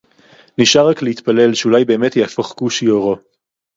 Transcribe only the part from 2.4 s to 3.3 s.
כושי עורו